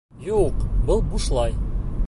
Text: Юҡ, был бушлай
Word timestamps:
Юҡ, 0.27 0.63
был 0.89 1.05
бушлай 1.13 1.57